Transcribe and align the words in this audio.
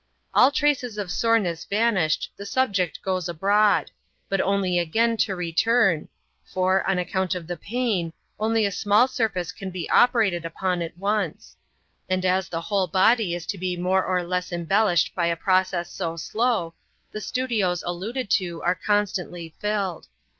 All 0.33 0.49
traces 0.49 0.97
of 0.97 1.11
soreness 1.11 1.63
vanished, 1.63 2.31
the 2.35 2.43
subject 2.43 3.03
goes 3.03 3.29
abroad; 3.29 3.91
but 4.29 4.41
only 4.41 4.79
again 4.79 5.15
to 5.17 5.35
return; 5.35 6.07
for, 6.43 6.83
on 6.89 6.97
account 6.97 7.35
of 7.35 7.45
the 7.45 7.55
pain, 7.55 8.11
only 8.39 8.65
a 8.65 8.71
small 8.71 9.07
sui^ace 9.07 9.55
can 9.55 9.69
be 9.69 9.87
operated 9.91 10.43
upon 10.43 10.81
at 10.81 10.97
once; 10.97 11.55
and 12.09 12.25
as 12.25 12.49
the 12.49 12.61
whole 12.61 12.87
body 12.87 13.35
is 13.35 13.45
to 13.45 13.59
be 13.59 13.77
more 13.77 14.03
or 14.03 14.23
less 14.23 14.51
embellished 14.51 15.13
by 15.13 15.27
a 15.27 15.35
process 15.35 15.91
so 15.91 16.17
slow, 16.17 16.73
the 17.11 17.21
stu 17.21 17.45
dios 17.45 17.83
alluded 17.85 18.31
to 18.31 18.59
are 18.63 18.73
constantly 18.73 19.53
filled. 19.59 20.07